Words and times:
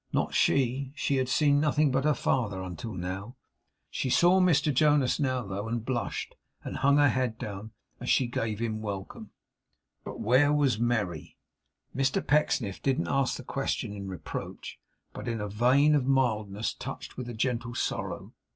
Not 0.11 0.33
she. 0.33 0.93
She 0.95 1.17
had 1.17 1.29
seen 1.29 1.59
nothing 1.59 1.91
but 1.91 2.05
her 2.05 2.15
father 2.15 2.59
until 2.63 2.93
now. 2.95 3.35
She 3.91 4.09
saw 4.09 4.39
Mr 4.39 4.73
Jonas 4.73 5.19
now, 5.19 5.45
though; 5.45 5.67
and 5.67 5.85
blushed, 5.85 6.33
and 6.63 6.77
hung 6.77 6.97
her 6.97 7.09
head 7.09 7.37
down, 7.37 7.69
as 7.99 8.09
she 8.09 8.25
gave 8.25 8.57
him 8.57 8.81
welcome. 8.81 9.29
But 10.03 10.19
where 10.19 10.51
was 10.51 10.79
Merry? 10.79 11.37
Mr 11.95 12.25
Pecksniff 12.25 12.81
didn't 12.81 13.09
ask 13.09 13.37
the 13.37 13.43
question 13.43 13.93
in 13.93 14.07
reproach, 14.07 14.79
but 15.13 15.27
in 15.27 15.39
a 15.39 15.47
vein 15.47 15.93
of 15.93 16.07
mildness 16.07 16.73
touched 16.73 17.15
with 17.15 17.29
a 17.29 17.35
gentle 17.35 17.75
sorrow. 17.75 18.33